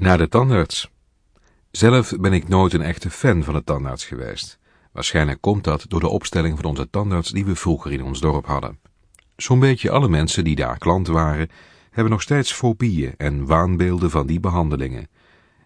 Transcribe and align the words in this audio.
Naar 0.00 0.18
de 0.18 0.28
tandarts. 0.28 0.90
Zelf 1.70 2.12
ben 2.20 2.32
ik 2.32 2.48
nooit 2.48 2.72
een 2.72 2.82
echte 2.82 3.10
fan 3.10 3.44
van 3.44 3.54
de 3.54 3.64
tandarts 3.64 4.04
geweest. 4.04 4.58
Waarschijnlijk 4.92 5.40
komt 5.40 5.64
dat 5.64 5.84
door 5.88 6.00
de 6.00 6.08
opstelling 6.08 6.56
van 6.56 6.64
onze 6.64 6.90
tandarts 6.90 7.30
die 7.30 7.44
we 7.44 7.56
vroeger 7.56 7.92
in 7.92 8.02
ons 8.02 8.20
dorp 8.20 8.46
hadden. 8.46 8.78
Zo'n 9.36 9.60
beetje 9.60 9.90
alle 9.90 10.08
mensen 10.08 10.44
die 10.44 10.56
daar 10.56 10.78
klant 10.78 11.06
waren, 11.06 11.48
hebben 11.90 12.12
nog 12.12 12.22
steeds 12.22 12.52
fobieën 12.52 13.14
en 13.16 13.46
waanbeelden 13.46 14.10
van 14.10 14.26
die 14.26 14.40
behandelingen. 14.40 15.08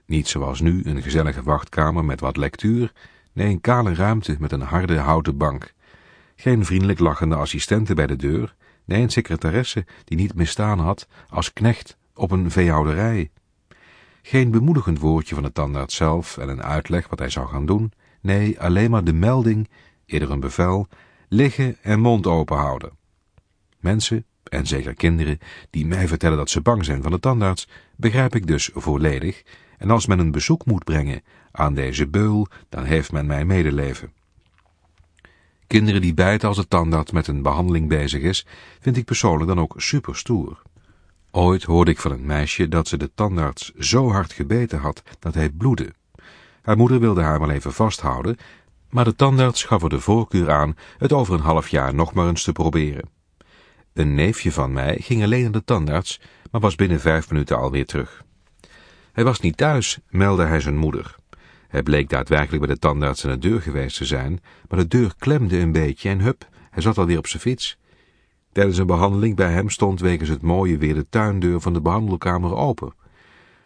Niet 0.06 0.28
zoals 0.28 0.60
nu 0.60 0.80
een 0.84 1.02
gezellige 1.02 1.42
wachtkamer 1.42 2.04
met 2.04 2.20
wat 2.20 2.36
lectuur, 2.36 2.92
nee 3.32 3.48
een 3.48 3.60
kale 3.60 3.94
ruimte 3.94 4.36
met 4.38 4.52
een 4.52 4.62
harde 4.62 4.98
houten 4.98 5.36
bank. 5.36 5.74
Geen 6.36 6.64
vriendelijk 6.64 6.98
lachende 6.98 7.34
assistenten 7.34 7.96
bij 7.96 8.06
de 8.06 8.16
deur, 8.16 8.54
nee 8.84 9.02
een 9.02 9.10
secretaresse 9.10 9.86
die 10.04 10.16
niet 10.16 10.34
misstaan 10.34 10.78
had 10.78 11.08
als 11.28 11.52
knecht 11.52 11.96
op 12.14 12.30
een 12.30 12.50
veehouderij. 12.50 13.30
Geen 14.26 14.50
bemoedigend 14.50 14.98
woordje 14.98 15.34
van 15.34 15.44
de 15.44 15.52
tandarts 15.52 15.96
zelf 15.96 16.38
en 16.38 16.48
een 16.48 16.62
uitleg 16.62 17.08
wat 17.08 17.18
hij 17.18 17.30
zou 17.30 17.48
gaan 17.48 17.66
doen, 17.66 17.92
nee 18.20 18.60
alleen 18.60 18.90
maar 18.90 19.04
de 19.04 19.12
melding, 19.12 19.68
eerder 20.06 20.30
een 20.30 20.40
bevel, 20.40 20.88
liggen 21.28 21.76
en 21.82 22.00
mond 22.00 22.26
open 22.26 22.56
houden. 22.56 22.90
Mensen, 23.78 24.24
en 24.42 24.66
zeker 24.66 24.94
kinderen, 24.94 25.38
die 25.70 25.86
mij 25.86 26.08
vertellen 26.08 26.36
dat 26.36 26.50
ze 26.50 26.60
bang 26.60 26.84
zijn 26.84 27.02
van 27.02 27.10
de 27.10 27.20
tandarts, 27.20 27.68
begrijp 27.96 28.34
ik 28.34 28.46
dus 28.46 28.70
volledig, 28.74 29.42
en 29.78 29.90
als 29.90 30.06
men 30.06 30.18
een 30.18 30.30
bezoek 30.30 30.66
moet 30.66 30.84
brengen 30.84 31.22
aan 31.50 31.74
deze 31.74 32.08
beul, 32.08 32.46
dan 32.68 32.84
heeft 32.84 33.12
men 33.12 33.26
mij 33.26 33.44
medeleven. 33.44 34.12
Kinderen 35.66 36.00
die 36.00 36.14
bijten 36.14 36.48
als 36.48 36.56
de 36.56 36.68
tandarts 36.68 37.12
met 37.12 37.26
een 37.26 37.42
behandeling 37.42 37.88
bezig 37.88 38.22
is, 38.22 38.46
vind 38.80 38.96
ik 38.96 39.04
persoonlijk 39.04 39.48
dan 39.48 39.60
ook 39.60 39.74
superstoer. 39.76 40.62
Ooit 41.36 41.62
hoorde 41.62 41.90
ik 41.90 41.98
van 41.98 42.10
een 42.10 42.26
meisje 42.26 42.68
dat 42.68 42.88
ze 42.88 42.96
de 42.96 43.10
tandarts 43.14 43.72
zo 43.78 44.10
hard 44.10 44.32
gebeten 44.32 44.78
had 44.78 45.02
dat 45.18 45.34
hij 45.34 45.50
bloedde. 45.50 45.92
Haar 46.62 46.76
moeder 46.76 47.00
wilde 47.00 47.22
haar 47.22 47.40
wel 47.40 47.50
even 47.50 47.72
vasthouden, 47.72 48.36
maar 48.90 49.04
de 49.04 49.14
tandarts 49.14 49.64
gaf 49.64 49.82
er 49.82 49.88
de 49.88 50.00
voorkeur 50.00 50.50
aan 50.50 50.76
het 50.98 51.12
over 51.12 51.34
een 51.34 51.40
half 51.40 51.68
jaar 51.68 51.94
nog 51.94 52.12
maar 52.12 52.28
eens 52.28 52.42
te 52.42 52.52
proberen. 52.52 53.08
Een 53.92 54.14
neefje 54.14 54.52
van 54.52 54.72
mij 54.72 54.96
ging 55.00 55.22
alleen 55.22 55.42
naar 55.42 55.52
de 55.52 55.64
tandarts, 55.64 56.20
maar 56.50 56.60
was 56.60 56.74
binnen 56.74 57.00
vijf 57.00 57.30
minuten 57.30 57.58
alweer 57.58 57.86
terug. 57.86 58.24
Hij 59.12 59.24
was 59.24 59.40
niet 59.40 59.56
thuis, 59.56 59.98
meldde 60.08 60.44
hij 60.44 60.60
zijn 60.60 60.76
moeder. 60.76 61.14
Hij 61.68 61.82
bleek 61.82 62.08
daadwerkelijk 62.08 62.64
bij 62.64 62.74
de 62.74 62.80
tandarts 62.80 63.24
aan 63.24 63.30
de 63.30 63.48
deur 63.48 63.62
geweest 63.62 63.96
te 63.96 64.04
zijn, 64.04 64.40
maar 64.68 64.78
de 64.78 64.88
deur 64.88 65.14
klemde 65.18 65.58
een 65.58 65.72
beetje 65.72 66.08
en 66.08 66.20
hup, 66.20 66.48
hij 66.70 66.82
zat 66.82 66.98
alweer 66.98 67.18
op 67.18 67.26
zijn 67.26 67.42
fiets. 67.42 67.78
Tijdens 68.54 68.78
een 68.78 68.86
behandeling 68.86 69.36
bij 69.36 69.52
hem 69.52 69.70
stond 69.70 70.00
wegens 70.00 70.28
het 70.28 70.42
mooie 70.42 70.78
weer 70.78 70.94
de 70.94 71.08
tuindeur 71.08 71.60
van 71.60 71.72
de 71.72 71.80
behandelkamer 71.80 72.54
open. 72.56 72.94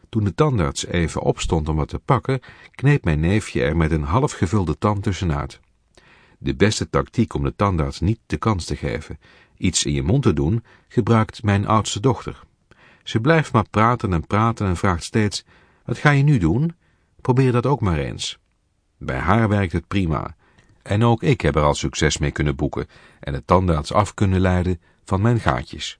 Toen 0.08 0.25
de 0.25 0.34
tandarts 0.34 0.86
even 0.86 1.22
opstond 1.22 1.69
om 1.69 1.77
wat 1.77 1.89
te 1.89 1.98
pakken, 1.98 2.41
kneep 2.70 3.05
mijn 3.05 3.20
neefje 3.20 3.62
er 3.62 3.77
met 3.77 3.91
een 3.91 4.03
half 4.03 4.33
gevulde 4.33 4.78
tand 4.78 5.03
tussenuit. 5.03 5.61
De 6.39 6.55
beste 6.55 6.91
tactiek 6.91 7.34
om 7.34 7.42
de 7.42 7.56
tandarts 7.56 8.00
niet 8.00 8.20
de 8.27 8.36
kans 8.36 8.64
te 8.64 8.77
geven 8.77 9.19
iets 9.59 9.84
in 9.84 9.92
je 9.92 10.03
mond 10.03 10.22
te 10.22 10.33
doen, 10.33 10.64
gebruikt 10.89 11.42
mijn 11.42 11.66
oudste 11.66 12.00
dochter. 12.00 12.41
Ze 13.03 13.20
blijft 13.20 13.53
maar 13.53 13.69
praten 13.70 14.12
en 14.12 14.27
praten 14.27 14.66
en 14.66 14.77
vraagt 14.77 15.05
steeds, 15.05 15.44
wat 15.84 15.98
ga 15.98 16.11
je 16.11 16.22
nu 16.22 16.39
doen? 16.39 16.77
Probeer 17.20 17.53
dat 17.53 17.66
ook 17.66 17.81
maar 17.81 17.98
eens. 17.98 18.39
Bij 18.97 19.19
haar 19.19 19.48
werkt 19.48 19.72
het 19.72 19.89
prima. 19.89 20.36
En 20.89 21.05
ook 21.05 21.22
ik 21.22 21.41
heb 21.41 21.56
er 21.56 21.62
al 21.62 21.75
succes 21.75 22.19
mee 22.19 22.31
kunnen 22.31 22.56
boeken 22.56 22.86
en 23.20 23.33
de 23.33 23.44
tandarts 23.44 23.92
af 23.92 24.14
kunnen 24.14 24.41
leiden 24.41 24.81
van 25.05 25.20
mijn 25.20 25.41
gaatjes. 25.41 25.98